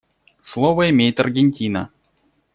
[0.41, 1.91] Слово имеет Аргентина.